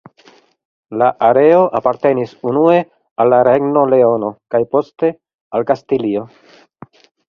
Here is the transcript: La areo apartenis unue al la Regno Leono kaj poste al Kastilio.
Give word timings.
La 1.01 1.09
areo 1.27 1.59
apartenis 1.81 2.33
unue 2.53 2.79
al 3.25 3.31
la 3.37 3.43
Regno 3.51 3.87
Leono 3.95 4.35
kaj 4.57 4.67
poste 4.75 5.17
al 5.57 5.71
Kastilio. 5.73 6.31